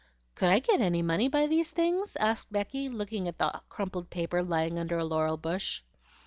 [0.33, 4.41] "Could I get any money by these things?" asked Becky, looking at the crumpled paper
[4.41, 5.81] lying under a laurel bush.